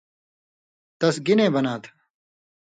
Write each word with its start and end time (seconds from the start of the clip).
تس 0.99 1.15
گِنے 1.25 1.47
بناں 1.53 1.77
تھہ 1.83 1.91